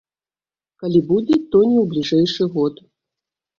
[0.83, 2.83] Калі будзе, то не ў бліжэйшы год.